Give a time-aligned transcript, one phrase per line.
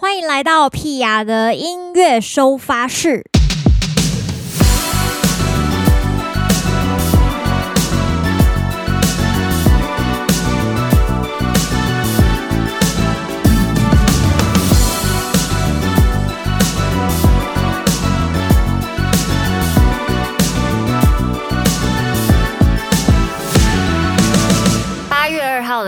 [0.00, 3.24] 欢迎来到屁雅的音乐收发室。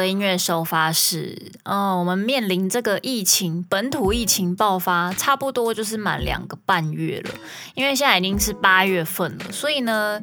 [0.07, 7.31] 音乐收发室，嗯、哦，我们面临这个疫情，本土疫情爆发，差不多就是满两个半月了。
[7.75, 10.21] 因为现在已经是八月份了，所以呢，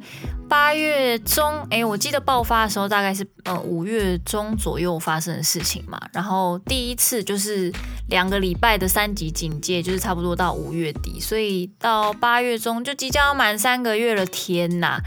[0.48, 6.00] 八月中，哎，我记得爆发的时候大概是呃五月中左右发生的事情嘛。
[6.14, 7.72] 然后第一次就是
[8.10, 14.26] 两个礼拜的三级警戒，就是差不多到五月底，所以到八月中就即将要满三个月了。
[14.38, 15.00] 天呐，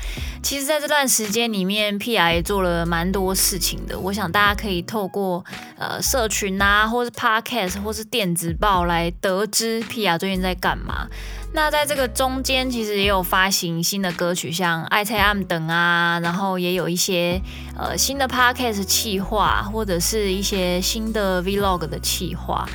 [0.43, 3.97] 其实在这段时间里面，屁雅也做了蛮多事情的。
[3.97, 5.45] 我想大家可以透过
[5.79, 11.07] 呃社群啊，或是 Podcast，或是电子报来得知屁雅最近在干嘛。
[11.53, 17.41] 那在这个中间，其实也有发行新的歌曲，像《爱猜暗等》啊，然后也有一些
[17.77, 22.69] 呃新的 Podcast 企划，或者是一些新的 Vlog 的企划。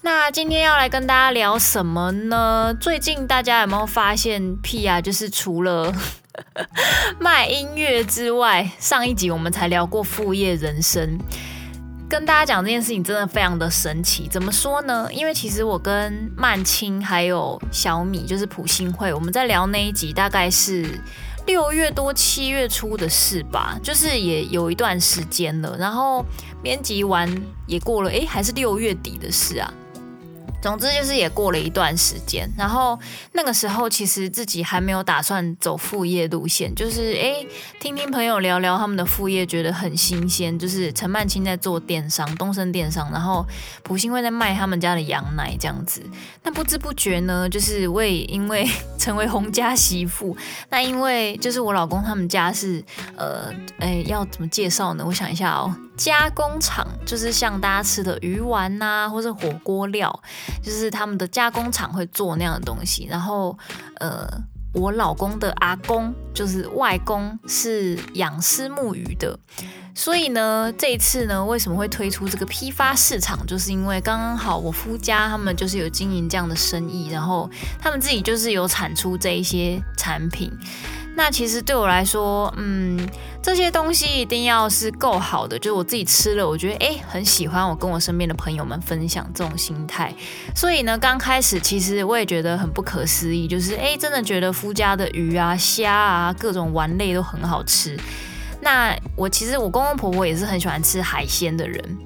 [0.00, 2.74] 那今天要来跟大家聊什么呢？
[2.80, 5.92] 最近大家有没有发现，屁啊就是除了
[7.20, 11.18] 卖音乐之外，上一集我们才聊过副业人生。
[12.08, 15.08] 跟大家讲这件事情真的非常的神奇，怎么说呢？
[15.12, 20.86] 因为其实我跟曼青还有小米，就是普信惠，我们在聊那一集，大概是
[21.46, 25.76] 六月多七月初的事吧，就是也有一段时间了。
[25.78, 26.24] 然后
[26.62, 27.28] 编辑完
[27.66, 29.72] 也过了，诶，还是六月底的事啊。
[30.64, 32.98] 总之就是也过了一段时间，然后
[33.32, 37.46] 那个时候其实自己还没有打算走副业路线，就是诶
[37.78, 40.58] 听听朋友聊聊他们的副业，觉得很新鲜。
[40.58, 43.46] 就是陈曼青在做电商，东升电商，然后
[43.82, 46.02] 朴信惠在卖他们家的羊奶这样子。
[46.42, 48.66] 那不知不觉呢，就是我也因为
[48.98, 50.34] 成为红家媳妇，
[50.70, 52.82] 那因为就是我老公他们家是
[53.16, 55.04] 呃诶要怎么介绍呢？
[55.06, 55.76] 我想一下哦。
[55.96, 60.22] 加工厂就是像大家吃的鱼丸呐、啊，或者火锅料，
[60.62, 63.06] 就是他们的加工厂会做那样的东西。
[63.10, 63.56] 然后，
[64.00, 64.26] 呃，
[64.72, 69.38] 我老公的阿公就是外公是养虱目鱼的，
[69.94, 73.46] 所以呢，这一次呢，为什么会推出这个批发市场？
[73.46, 77.48] 就是因为刚刚好我夫家他们就是有经营这样的生意，然后
[77.80, 80.50] 他们自己就是有产出这一些产品。
[81.16, 82.98] 那其实对我来说，嗯，
[83.40, 90.12] 这些东西一定要是够好的，就是我自己吃了，我觉得诶很喜欢，我跟我身边的朋友们分享这种心态。
[90.56, 97.96] 所以呢，刚开始其实我也觉得很不可思议，就是诶真的觉得夫家的鱼啊、虾啊、各种丸类都很好吃。
[98.60, 101.98] 那我其实我公公婆婆也是很喜欢吃海鲜的人，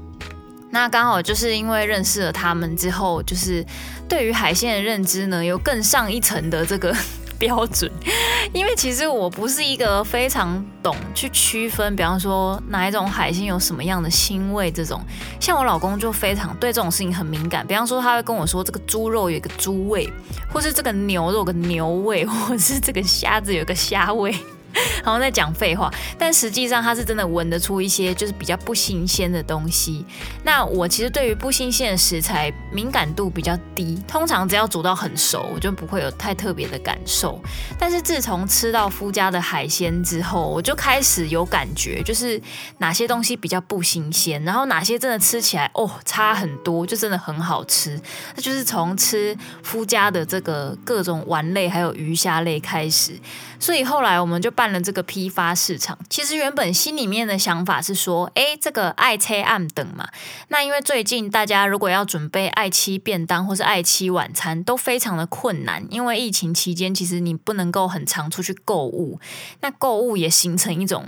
[0.71, 3.65] 那刚好就是因为认识了他们之后，就是
[4.07, 6.95] 对于海鲜的认知呢，有更上一层的这个。
[7.39, 7.91] 标准，
[8.53, 15.01] 因为其实我不是一个非常懂去区分，比方说哪一种海鲜有什么样的腥味这种。
[15.39, 20.13] 像我老公就非常对这种事情很敏感，比方说他会跟我说这个猪肉有一个猪味，
[20.53, 24.35] 或是这个牛肉有个牛味，或是这个虾子有个虾味。
[25.05, 30.05] 然后在讲废话，但实际上他是真的闻得出一些就是比较不新鲜的东西。
[30.45, 37.41] 那我其实对于不新鲜的食材敏感度比较低，通常只要煮到很熟，我就不会有太特别的感受。
[37.79, 42.41] 但是自从吃到夫家的海鲜之后，我就开始有感觉，就是
[42.79, 47.99] 哪些东西比较不新鲜，然后哪些真的吃起来哦差很多，就真的很好吃。
[48.35, 53.13] 那就是从吃夫家的这个各种丸类还有鱼虾类开始。
[53.61, 55.97] 所以后来我们就办了这个批发市场。
[56.11, 60.09] 其实原本心里面的想法是说，哎，这个爱车暗等嘛。
[60.49, 65.87] 那因为最近大家如果要准备爱妻便当或是爱妻晚餐，都非常的困难。
[65.91, 69.21] 因为疫情期间，其实你不能够很常出去购物，
[69.61, 71.07] 那购物也形成一种。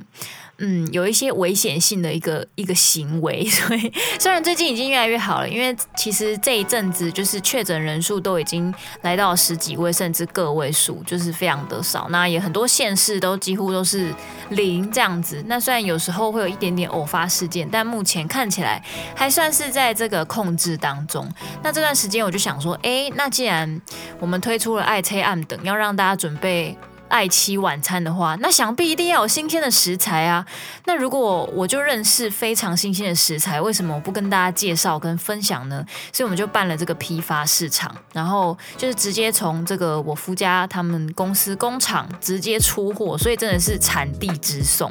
[0.62, 12.08] 嗯，有一些危险性的一个一个行为， 所以虽然最近已经越来越好了，因为其实这一阵子就是确诊人数都已经来到十几位，甚至个位数，就是非常的少。
[12.10, 14.14] 那也很多县市都几乎都是
[14.50, 15.42] 零这样子。
[15.46, 18.82] 那虽然有时候会有一点点偶发事件，但目前看起来
[19.16, 21.26] 还算是在这个控制当中。
[21.62, 23.80] 那这段时间我就想说，哎，那既然
[24.18, 26.76] 我们推出了爱妻暗等，要让大家准备。
[27.10, 30.46] 爱妻晚餐的话，那想必一定要有新鲜的食材啊。
[30.84, 35.84] 那如果我就认识非常新鲜的食材，为什么我不跟大家介绍跟分享呢？
[36.12, 44.90] 所以我们就办了这个批发市场，然后就是直接从这个我夫家他们公司工厂直接出货，所以真的是产地直送。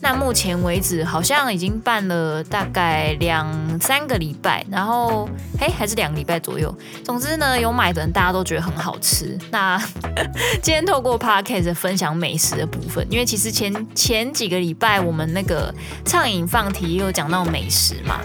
[0.00, 3.48] 那目前为止好像已经办了大概两
[3.80, 5.28] 三个礼拜，然后
[5.58, 6.76] 嘿还是两个礼拜左右。
[7.04, 9.38] 总之呢，有买的人大家都觉得很好吃。
[9.50, 9.78] 那
[10.62, 15.74] 今天透过 Podcast 分享美食的部分，因为其实前前几个礼拜我们那个
[16.04, 18.20] 畅饮放题有讲到美食嘛。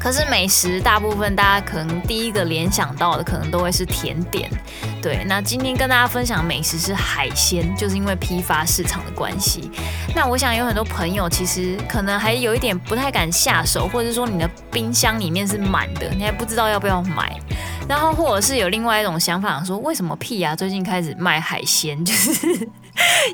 [0.00, 4.48] 可是美食大部分大家可能第一个联想到的，可能都会是甜点。
[5.02, 9.68] 对，那今天跟大家分享美食是海鲜，就是因为批发市场的关系。
[10.14, 17.36] 那我想有很多朋友其实可能还有一点不太敢下手，或者说你的冰箱里面是满的，你还不知道要不要买。
[17.88, 20.54] 然后或者是有另外一种想法，说为什么屁啊？
[20.54, 22.68] 最近开始卖海鲜， 就是。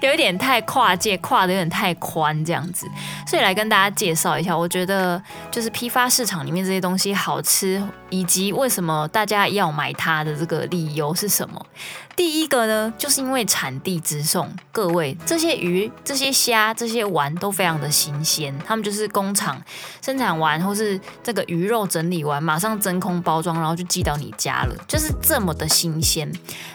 [0.02, 2.86] 有一点太跨界，跨的有点太宽这样子，
[3.26, 5.20] 所以来跟大家介绍一下，我觉得
[5.50, 7.82] 就是批发市场里面这些东西好吃，
[8.14, 11.66] 以及为什么大家要买它的这个理由是什么。
[12.16, 19.60] 第一个呢，就是因为产地直送，各位这些鱼、这些虾、这些丸都非常的新鲜，他们就是工厂
[20.00, 26.30] 生产完或是这个鱼肉整理完，马上真空包装，然后就寄到你家了，就是这么的新鲜。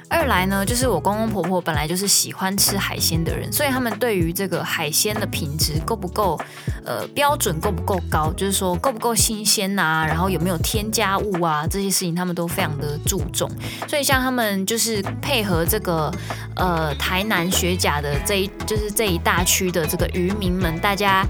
[0.09, 6.37] 二来呢，就是我公公婆婆本来就是喜欢吃海鲜的人，所以他们对于这个海鲜的品质够不够，
[6.83, 13.49] 呃，标准够不够高，就是说够不够新鲜呐、然后有没有添加物啊，这些事情他们都非常的注重。
[13.87, 15.03] 所以像他们就是。
[15.21, 16.11] 配合这个
[16.55, 21.25] 呃台南学甲的这一就是这一大区的这个渔民们，大家。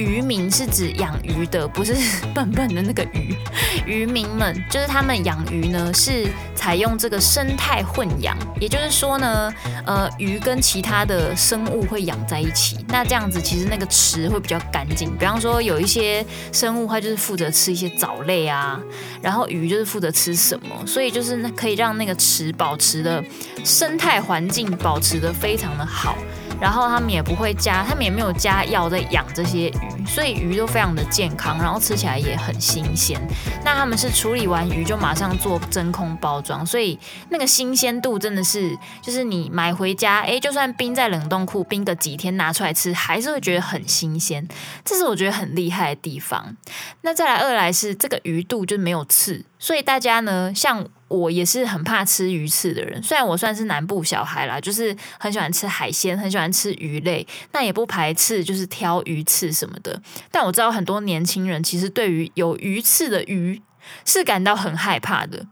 [0.00, 1.94] 渔民是指养鱼的，不是
[2.34, 3.36] 笨笨的那个鱼。
[3.84, 9.52] 渔民们就是他们养鱼呢，是采用这个生态混养，也就是说呢，
[9.84, 12.78] 呃，鱼跟其他的生物会养在一起。
[12.88, 15.14] 那这样子其实那个池会比较干净。
[15.18, 18.80] 比方说有一些生物，它就是负责吃一些藻类啊，
[19.20, 23.22] 然后鱼就是负责吃什么，所以就是可以让那个池保持的
[23.64, 26.16] 生态环境保持得非常的好。
[26.60, 33.20] 然后他们也不会加，他们也没有加药在养这些鱼，所以鱼都非常的健康，然后吃起来也很新鲜。
[33.64, 36.98] 那他们是处理完鱼就马上做真空包装，所以
[37.30, 44.46] 那个新鲜度真的是，就是你买回家，诶，就算冰在冷冻库冰个几天拿出来吃，还是会觉得很新鲜。
[44.84, 46.56] 这是我觉得很厉害的地方。
[47.02, 49.44] 那再来二来是这个鱼肚就没有刺。
[49.58, 53.02] 所以大家呢，像我也是很怕吃鱼刺的人。
[53.02, 60.00] 虽然我算是南部小孩啦，就是很喜欢吃海鲜，很喜欢吃鱼类，那也不排斥就是挑鱼刺什么的。
[60.30, 63.60] 但我知道很多年轻人其实对于有鱼刺的鱼
[64.04, 65.46] 是感到很害怕的。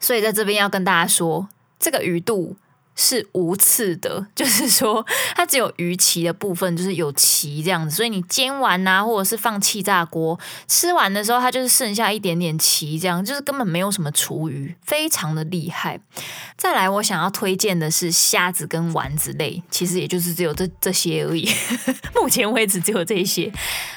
[0.00, 1.48] 所以在这边要跟大家说，
[1.78, 2.56] 这个鱼肚。
[2.96, 5.04] 是无刺的， 就是说
[5.34, 10.38] 它只有鱼鳍的部分，就是有鳍这样子，所以你煎完呐、啊，或者是放气炸锅
[10.68, 15.98] 吃完的时候，它就是剩下一点点鳍，这样就是根本没有什么厨余，非常的厉害。
[16.56, 21.50] 再来，我想要推荐的是虾子跟丸子类，其实也就是只有这这些而已，
[22.14, 23.52] 目前为止只有这些。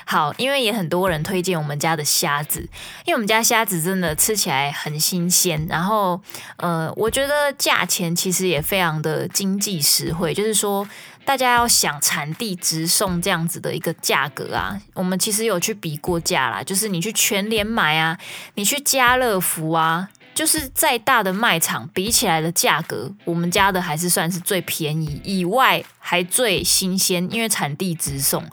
[0.05, 2.61] 好，因为也很多人推荐我们家的虾子，
[3.05, 6.19] 因为我们家虾子真的吃起来很新鲜，然后
[6.55, 8.86] 呃，我觉得价钱其实也非常。
[9.01, 10.87] 的经济实惠，就是说，
[11.25, 18.17] 大家要想产地直送这样子的一个价格啊，我们其实有去比过价啦，就是你去全联买啊，
[18.55, 28.43] 你去家乐福啊，就是再大的卖场比起来的价格，我们家的还是算是最便宜，以外还最新鲜，因为产地直送，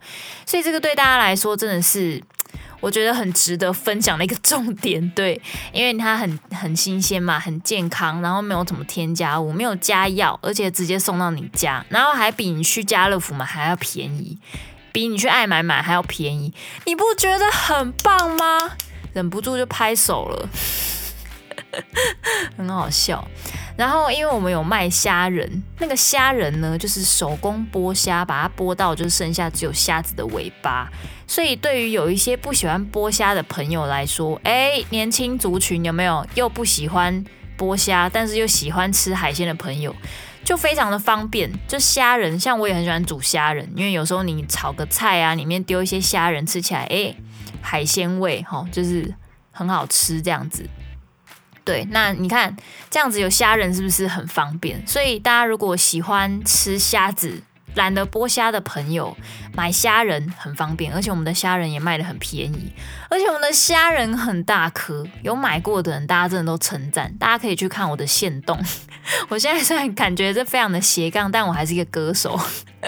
[0.46, 2.22] 所以这个对大家来说真的是。
[2.80, 5.40] 我觉得很值得分享的一个重点，对，
[5.72, 14.38] 因为它很很新鲜嘛，很健康，然后没有什么添加物，没有加药，而且直接送到你家，然后还比你去家乐福买还要便宜，
[14.92, 16.52] 比你去爱买买还要便宜，
[16.84, 18.72] 你不觉得很棒吗？
[19.14, 20.48] 忍不住就拍手了，
[22.58, 23.26] 很好笑。
[23.76, 30.88] 然后，因为我们有卖虾仁，那个虾仁呢，就是手工剥虾，把它剥到就剩下只有虾子的尾巴。
[31.26, 37.24] 所以，对于有一些不喜欢剥虾的朋友来说，哎，年轻族群有没有又不喜欢
[37.58, 39.92] 剥虾，但是又喜欢吃海鲜的朋友，
[40.44, 41.50] 就非常的方便。
[41.66, 47.12] 就虾仁，像我也很喜欢煮虾仁，因为有时候你炒个菜啊，里面丢一些虾仁，吃起来哎，
[47.60, 49.12] 海鲜味哈，就是
[49.50, 50.64] 很好吃这样子。
[51.64, 52.54] 对，那你看
[52.90, 54.86] 这样子有虾仁是不是很方便？
[54.86, 57.42] 所以大家如果喜欢吃虾子，
[57.74, 59.16] 懒得剥虾的朋友，
[59.54, 62.72] 买虾仁很方便，而且我们的虾仁也卖得很便宜，
[63.08, 68.62] 而且我们的虾仁很大颗，有买过的人，大家真的都称赞，大家可以去看我的线动。
[69.28, 72.38] 我现在虽然感觉这非常的斜杠，但我还是一个歌手，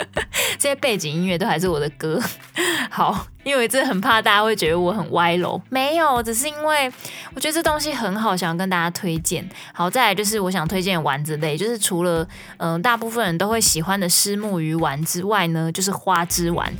[0.59, 2.21] 这些背景音乐都还是我的歌。
[2.91, 6.91] 好，因为真的很怕大家会觉得我很歪楼，没有，只是因为
[7.35, 9.47] 我觉得这东西很好，想要跟大家推荐。
[9.75, 16.73] 好，再来就是我想推荐丸子类，就是除了嗯、大部分人都会喜欢的虱目鱼丸之外呢，就是花枝丸。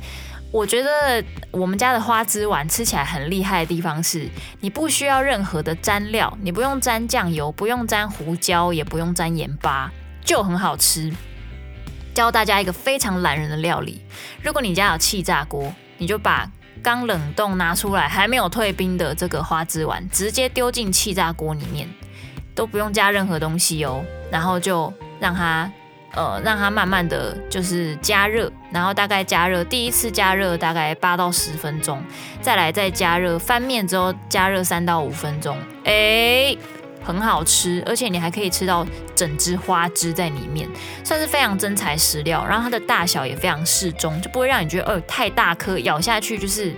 [0.49, 4.29] 我觉得我们家的花枝丸吃起来很厉害的地方是，
[4.61, 9.91] 你不需要任何的蘸料，你不用沾酱油，不用沾胡椒，也不用沾盐巴，
[10.23, 11.13] 就很好吃。
[12.13, 14.01] 教大家一个非常懒人的料理，
[14.41, 16.49] 如果你家有气炸锅，你就把
[16.81, 21.87] 刚冷冻拿出来还没有退冰的这个花枝丸，直接丢进气炸锅里面，
[22.55, 25.69] 都不用加任何东西哦，然后就让它。
[26.17, 32.03] 呃，让它慢慢的就是加热，然后大概加热第一次加热大概八到十分钟，
[32.41, 36.57] 再来再加热翻面之后加热三到五分钟，哎，
[37.03, 38.83] 很好吃，而且你还可以吃到
[39.15, 40.67] 整只花枝在里面，
[41.03, 42.43] 算是非常真材实料。
[42.43, 46.73] 然后它的大小也非常适中，就不会让你觉得呃太大颗，咬下去就是。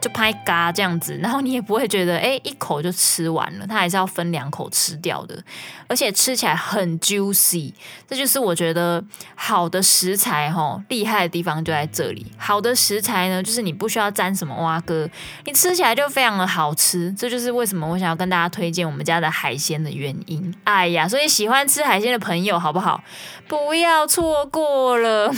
[0.00, 5.42] 就拍嘎这样子，然后你也不会觉得哎、一口就吃完了，它还是要分两口吃掉的，
[5.86, 7.72] 而且吃起来很 juicy，
[8.08, 9.04] 这就是我觉得
[9.34, 12.26] 好的食材齁厉害的地方就在这里。
[12.36, 15.08] 好的食材呢，就是你不需要沾什么蛙哥，
[15.44, 20.54] 你吃起来就非常的好吃，这就是为什么我想要跟大家推荐我们家的海鲜的原因。
[20.64, 23.02] 哎呀，所以喜欢吃海鲜的朋友，好不好？
[23.46, 25.32] 不要错过了。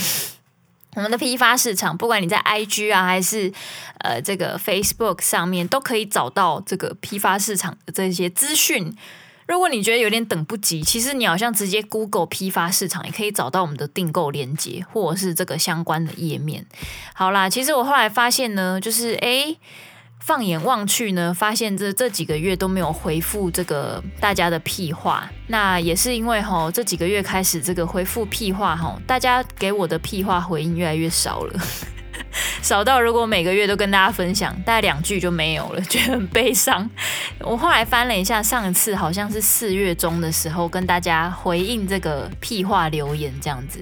[0.95, 3.53] 我们的批发市场，不管你在 IG 啊，还是
[3.99, 8.95] 呃这个 Facebook 上面，都可以找到这个批发市场的这些资讯。
[9.47, 16.67] 如果你觉得有点等不及，其实你好像直接 Google 批发市场，也可以找到我们的订购链接，或者是这个相关的页面。
[17.15, 19.59] 好啦，其实我后来发现呢，就是诶。
[20.25, 31.61] 放眼望去呢，发现这这几个月都没有回复这个大家的屁话，那也是因为吼这几个月开始这个回复屁话吼，大家给我的屁话回应越来越少了，
[32.63, 36.89] 少到如果每个月都跟大家分享，大概两句就没有了，觉得很悲伤。
[37.41, 43.81] 我后来翻了一下，上一次好像是四月中的时候跟大家回应这个屁话留言这样子。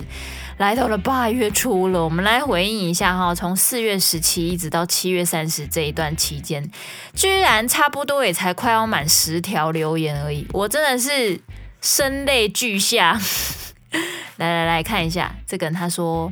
[0.60, 6.70] 来到了八月初了，我们来回应一下哈，从四月十七一直到七月三十这一段期间，
[7.14, 11.40] 居然差不多也才快要满十条留言而已，我真的是
[11.80, 13.18] 声泪俱下。
[14.36, 16.30] 来来来看一下这个人，他说：“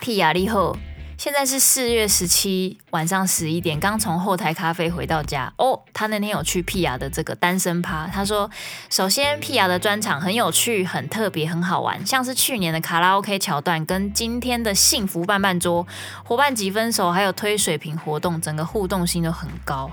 [0.00, 0.76] 屁压力后。”
[1.24, 5.80] 现在是四月十七晚上十一点，刚从后台咖啡回到家哦。
[5.94, 8.50] 他那天有去屁雅的这个单身趴，他说：
[8.90, 15.86] 首先屁雅的专场很有趣、很特别、很好玩，像是去年的卡拉 OK 桥段，跟今天的幸福伴伴桌
[16.24, 19.90] 伙伴级分手，还有推水瓶活动，整个互动性都很高。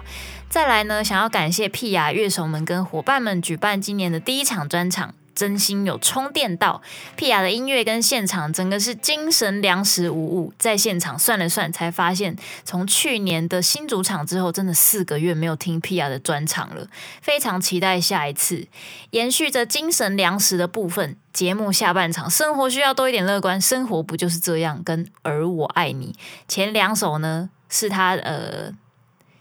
[0.50, 5.14] 再来呢，想要感谢屁雅乐手们跟伙伴们举办今年的第一场专场。
[5.36, 6.82] 真心有充电到，
[7.16, 10.54] 屁雅的音乐跟现场整个是精神粮食无误。
[10.58, 16.88] 在现场算了算，才发现从去年的新主场之后，真的四个月没有听屁雅的专场了。
[17.22, 18.68] 非常期待下一次。
[19.12, 24.84] 延续着精神粮食的部分，节目下半场，生活需要多一点乐观，生活不就是这样？
[24.84, 26.16] 跟而我爱你
[26.48, 28.74] 前两首呢，是他呃。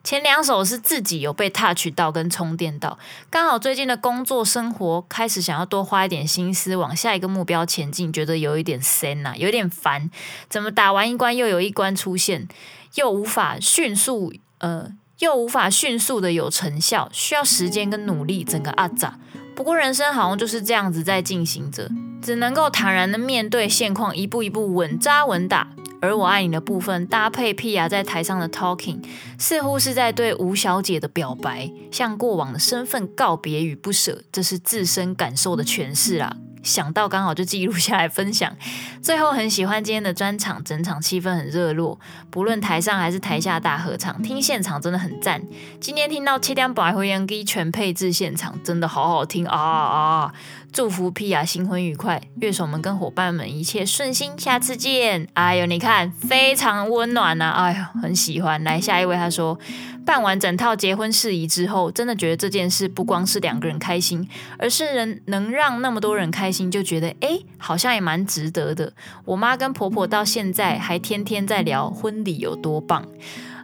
[0.03, 10.11] 前两首是自己有被 touch 到跟充电到，刚好最近的工作生活开始想要多花一点心思往下一个目标前进，觉得有一点深呐，有点烦，
[10.49, 12.49] 怎么打完一关又有一关出现，
[12.95, 19.19] 又无法迅速呃，又无法迅速的有成效，需要时间跟努力，整个阿杂。
[19.55, 21.91] 不过人生好像就是这样子在进行着，
[22.23, 25.69] 只能够坦然的面对现况，一步一步稳扎稳打。
[26.01, 29.03] 而我爱你的部分搭配 Pia 在台上的 talking，
[29.39, 36.37] 似乎是在对吴小姐的表白，向过往的身份告别与不舍，这是自身感受的诠释啦。
[36.63, 38.55] 想到刚好就记录下来分享。
[39.03, 41.99] 最后很喜欢今天的专场，整场气氛很热络，
[42.31, 45.43] 不论台上还是台下大合唱，听现场真的很赞。
[45.81, 50.33] 今天听到七点百回原机全配置现场，真的好好听啊啊！
[50.73, 55.27] 祝福屁雅新婚愉快，乐手们跟伙伴们一切顺心，下次见。
[55.35, 58.63] 哎呦，你看非常温暖呐、啊，哎呦，很喜欢。
[58.63, 59.59] 来下一位，他说。
[60.05, 64.29] 办完整套结婚事宜之后，真的觉得这件事不光是两个人开心，
[64.59, 68.93] 而是能能让那么多人开心，就觉得哎，好像也蛮值得的。
[69.25, 73.07] 我妈跟婆婆到现在还天天在聊婚礼有多棒。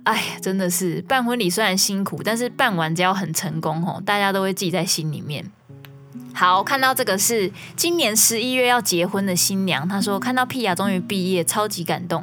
[0.05, 5.45] 哎，真的是办婚礼虽然辛苦，但是办完只要很成功吼，大家都会记在心里面。
[6.39, 12.23] 好，看到这个是今年十一月要结婚的新娘，她说看到屁雅终于毕业，超级感动。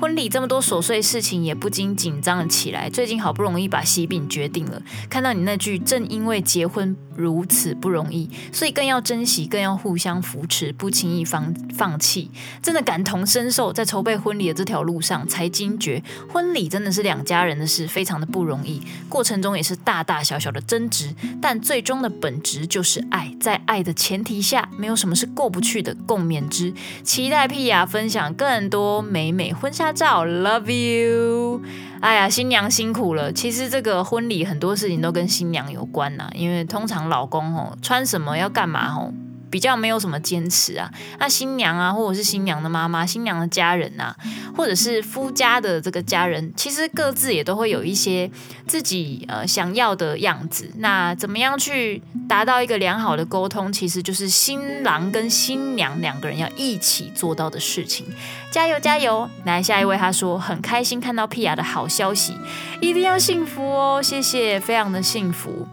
[0.00, 2.88] 婚礼这么多琐碎事情，也不禁紧张了起来。
[2.88, 12.30] 最近好不容易把喜饼决定了，看到你那句正因为结婚如此不容易，所以更要珍惜，更要互相扶持，不轻易放放弃。
[12.62, 16.02] 真的感同身受，在筹备婚礼的这条路上，才惊觉
[16.32, 18.80] 婚礼真的是两家人的事，非常的不容易。
[19.10, 23.30] 过程中也是大大小小的争执，但最终的本质就是爱。
[23.38, 26.72] 在在爱的前提下，没有什么是过不去的，共勉之。
[27.02, 31.60] 期待屁雅分享更多美美婚纱照，Love you。
[32.00, 33.32] 哎呀，新娘辛苦了。
[33.32, 39.12] 其实这个婚礼很多事情都跟新娘有关呐，因为通常老公吼穿什么要干嘛吼。
[39.50, 44.16] 比较没有什么坚持啊，那新娘啊，或者是新娘的妈妈、新娘的家人呐、啊，
[44.56, 48.30] 或者是夫家的这个家人，其实各自也都会有一些
[48.66, 50.70] 自己呃想要的样子。
[50.76, 58.06] 那怎么样去达到一个良好的沟通，其实就是新郎跟新娘两个人要一起做到的事情。
[58.50, 59.28] 加油加油！
[59.44, 62.36] 来下一位，他说很开心看到屁雅的好消息，
[62.80, 65.66] 一定要幸福哦，谢谢，非常的幸福。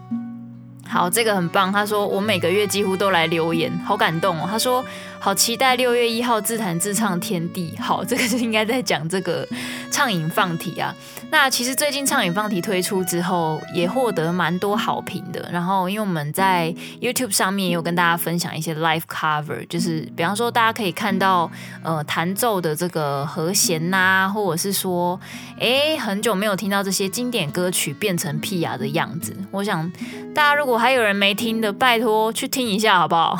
[0.88, 1.70] 好，这个很棒。
[1.70, 4.46] 他说我每个月几乎都来留言，好感动哦。
[4.50, 4.84] 他说
[5.18, 7.76] 好期待六月一号自弹自唱天地。
[7.78, 9.46] 好，这个是应该在讲这个
[9.90, 10.94] 唱影放题啊。
[11.30, 15.46] 那其实最近唱影放题推出之后，也获得蛮多好评的。
[15.52, 21.50] 然后因为我们在 YouTube 上面也有跟大家分享一些 live cover，就是比方说大家可以看到
[21.82, 25.20] 呃弹奏的这个和弦呐、或者是说
[25.60, 29.36] 哎很久没有听到这些经典歌曲变成屁呀的样子。
[29.50, 29.90] 我想
[30.34, 33.38] 大家如果还有人没听的，拜托去听一下好不好？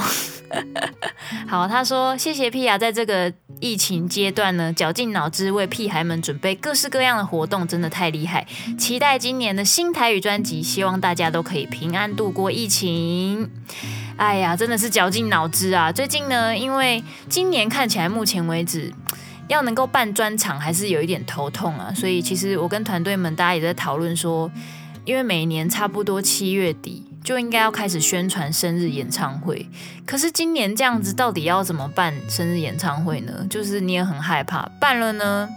[1.47, 8.47] 好，他说谢谢屁雅，在这个疫情阶段呢，绞尽脑汁为屁孩们准备各式各样的活动，真的太厉害。
[8.79, 13.51] 期待今年的新台语专辑，希望大家都可以平安度过疫情。
[14.17, 15.93] 哎呀，真的是绞尽脑汁啊！
[15.93, 18.93] 最近呢，因为今年看起来目前为止
[19.49, 24.51] 要能够办专场还是有一点头痛啊，所以其实我跟团队们大家也在讨论说。
[25.05, 29.69] 因为每年差不多七月底就应该要开始宣传生日演唱会，
[30.07, 33.47] 可是今年这样子到底要怎么办生日演唱会呢？
[33.51, 35.49] 就是你也很害怕办了呢，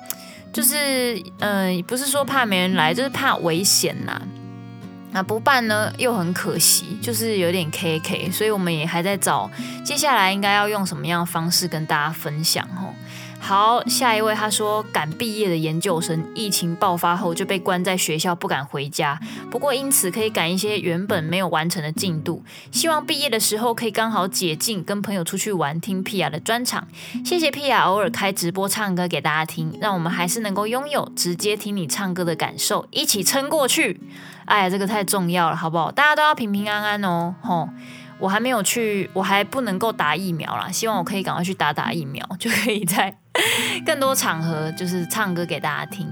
[0.52, 4.22] 就是嗯、不是说怕没人来，就是怕危险呐、
[5.12, 9.50] 那不办呢又很可惜，就是有点 KK，所以我们也还在找
[9.86, 12.94] 接下来应该要用什么样的方式跟大家分享哦。
[13.44, 19.20] 好，下一位他说赶毕业的研究生，疫情爆发后就被关在学校，不敢回家。
[19.50, 22.42] 不过因此可以赶一些原本没有完成的进度。
[22.72, 26.88] 希望毕业的时候可以刚好解禁，跟朋友出去玩，听屁雅的专场。
[27.26, 34.00] 谢谢屁雅偶尔开直播唱歌给大家听，让我们还是能够拥有直接听你唱歌的感受，一起撑过去。
[34.46, 35.92] 哎呀，这个太重要了，好不好？
[35.92, 37.68] 大家都要平平安安哦，吼。
[38.20, 40.70] 我还没有去，我还不能够打疫苗啦。
[40.72, 43.18] 希望我可以赶快去打打疫苗，就可以在
[43.86, 46.08] 更多场合就是唱歌给大家听。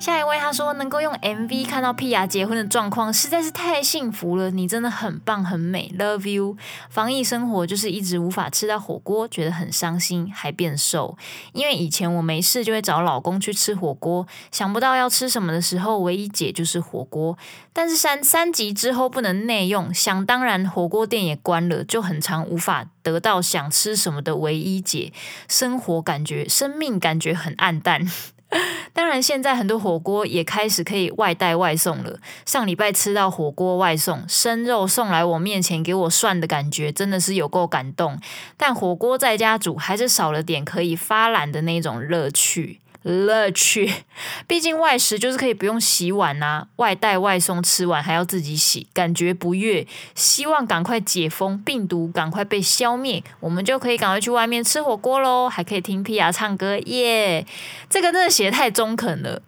[0.00, 6.56] 下一位他说能够用 MV 看到屁雅结婚的状况实在是太幸福了，你真的很棒很美，Love you。
[6.88, 11.18] 防疫生活就是一直无法吃到火锅，觉得很伤心，还变瘦。
[11.52, 17.36] 因为以前我没事就会找老公去吃火锅，想不到要吃什么的时候，唯一解就是火锅。
[17.74, 25.12] 但是三三级之后不能内用，想当然火锅店也关了，就很常无法得到想吃什么的唯一解，
[25.46, 28.10] 生活感觉生命感觉很暗淡。
[28.92, 32.18] 当然，现在很多火锅也开始可以外带外送了。
[32.44, 38.18] 上礼拜吃到火锅外送，生肉送来我面前给我涮的感觉，真的是有够感动。
[38.56, 42.80] 但火锅在家煮还是少了点可以发懒的那种乐趣。
[43.02, 43.90] 乐趣，
[44.46, 49.86] 毕竟外食就是可以不用洗碗呐、啊，外带外送吃完还要自己洗，感觉不悦。
[50.14, 57.46] 希望赶快解封，病毒赶快被消灭，我们就可以赶快去外面吃火锅喽，还可以听屁雅唱歌耶。
[57.88, 59.42] 这个真的写得太中肯了。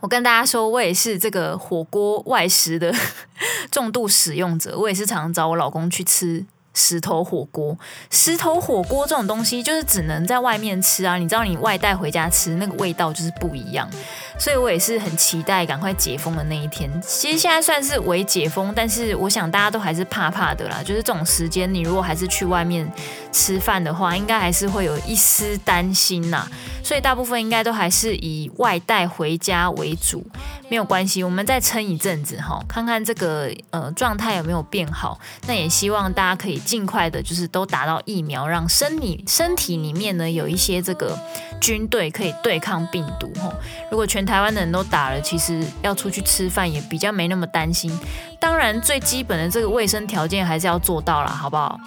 [0.00, 2.94] 我跟大家说，我也是这个火锅外食的
[3.72, 6.44] 重度使用者，我也是常常找我老公去吃。
[6.78, 7.76] 石头火锅，
[8.08, 11.16] 石头火锅这种东西就是只能在外面吃啊！
[11.16, 13.90] 你知道，你外带回家吃那个味道就是不一样，
[14.38, 16.88] 所以我也是很期待赶快解封的那一天。
[17.02, 20.80] 其实现在算是微解封，但是我想大家都还是怕怕的啦。
[20.84, 22.88] 就是这种时间，你如果还是去外面
[23.32, 26.48] 吃饭的话，应该还是会有一丝担心呐。
[26.82, 30.24] 所以大部分应该都还是以外带回家为主，
[30.70, 35.20] 没有关系，我们再撑一阵子哈，看看这个呃状态有没有变好。
[35.46, 41.18] 那也希望大家可以尽快的，就是都打到疫苗，让身体身体里面呢有一些这个
[41.60, 43.52] 军队可以对抗病毒哈。
[43.90, 47.92] 如果全台湾的人都打了，其实要出去吃饭也比较没那么担心。
[48.40, 51.78] 当然，最基本的这个卫生条件还是要做到了，好不好？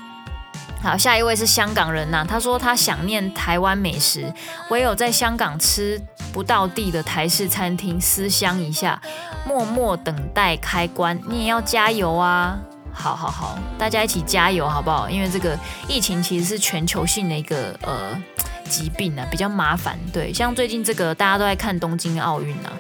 [0.82, 4.34] 好，下一位是香港人呐、他说他想念台湾美食，
[4.70, 6.02] 唯有在香港吃
[6.34, 9.00] 不到地的台式餐厅思乡一下，
[9.46, 11.20] 默默等待开关。
[11.30, 12.58] 你也要加油啊！
[12.92, 15.08] 好好好，大家一起加油好不好？
[15.08, 15.56] 因为这个
[15.88, 18.20] 疫情其实是全球性的一个呃
[18.68, 20.00] 疾病啊，比较麻烦。
[20.12, 22.74] 对，像最近这个大家都在看东京奥运啊，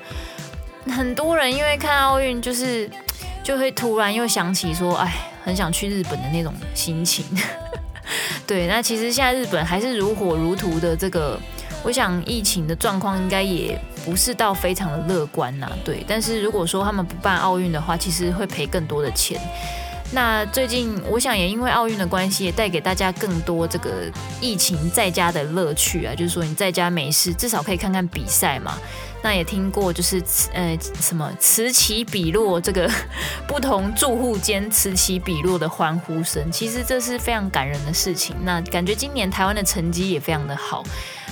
[0.92, 2.90] 很多人因为看奥运就是
[3.44, 5.14] 就会突然又想起说，哎，
[5.46, 7.24] 很想去日本的那种心情。
[8.46, 10.96] 对，那其实现在日本还是如火如荼的。
[10.96, 11.39] 这个，
[11.84, 15.72] 我想疫情的状况应该也不是到非常的乐观呐。
[15.84, 19.39] 对，但是如果说他们不办奥运的话，其实会赔更多的钱。
[20.13, 26.13] 那最近我想也因为奥运的关系，也带给大家更多这个疫情在家的乐趣啊。
[26.13, 28.78] 就是说你在家没事，至少可以看看比赛嘛。
[29.24, 30.21] 那也听过，就是
[30.52, 32.89] 呃什么此起彼落，这个
[33.47, 38.36] 不同住户间此起彼落的欢呼声，其实这是非常感人的事情。
[38.43, 40.84] 那感觉今年台湾的成绩也非常的好，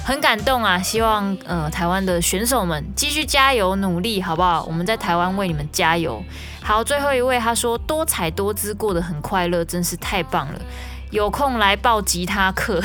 [0.04, 0.80] 很感动啊！
[0.80, 4.64] 希望呃台湾的选手们继续加油努力，好不好？
[4.64, 6.24] 我们在台湾为你们加油。
[6.62, 10.60] 好，最后一位他说多彩多姿，过得很快乐，真是太棒了。
[11.12, 12.82] 有空来报吉他课。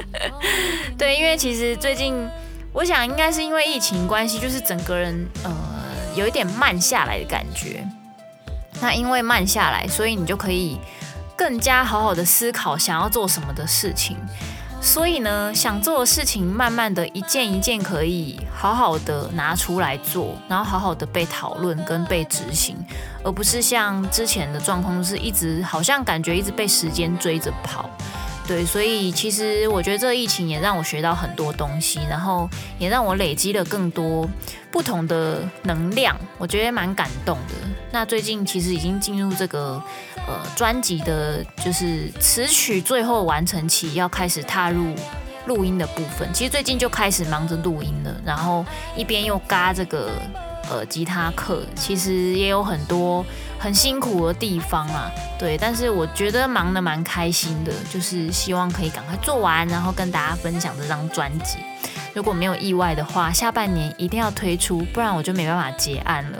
[0.96, 2.28] 对，因为其实最近。
[2.70, 5.50] 我想应该是因为疫情关系，就是整个人呃
[6.14, 7.84] 有一点慢下来的感觉。
[8.80, 10.78] 那因为慢下来，所以你就可以
[11.34, 14.16] 更加好好的思考想要做什么的事情。
[14.80, 22.76] 所以呢，想做的事情慢慢的一件一件可以好好的拿出来做，然后好好的被讨论跟被执行，
[23.22, 27.88] 而不是像之前的状况是一直好像感觉一直被时间追着跑。
[28.46, 34.26] 对，所以其实我觉得这疫情也让我学到很多东西，然后也让我累积了更多
[34.70, 37.54] 不同的能量，我觉得蛮感动的。
[37.90, 39.82] 那最近其实已经进入这个
[40.26, 44.94] 呃专辑的，就是词曲最后完成期，要开始踏入
[45.46, 46.28] 录音的部分。
[46.32, 48.64] 其实最近就开始忙着录音了，然后
[48.96, 50.12] 一边又嘎这个。
[50.70, 53.24] 呃，吉他课其实也有很多
[53.58, 61.56] 很辛苦的地方啊，对，但是我觉得忙得蛮开心的，就是希望可以赶快做完，然后跟大家分享这张专辑。
[62.12, 66.38] 如果没有意外的话，下半年一定要推出，不然我就没办法结案了。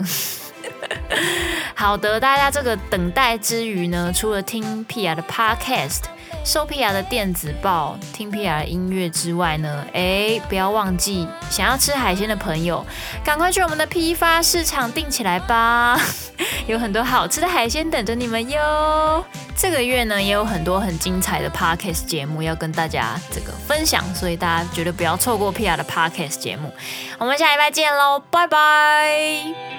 [1.75, 6.03] 好的，大家这个等待之余呢，除了听 Pia 的 Podcast。
[6.45, 12.85] 收 Pia 的电子报，听 Pia 的音乐之外呢，哎，不要忘记想要吃海鲜的朋友，
[13.25, 15.99] 赶快去我们的批发市场订起来吧，
[16.67, 19.23] 有很多好吃的海鲜等着你们哟。
[19.55, 26.71] 这个月呢，也有很多很精彩的 Podcast 节目要跟大家这个分享，所以大家绝对不要错过 Pia 的 Podcast 节目。
[27.17, 29.78] 我们下礼拜见喽，拜拜。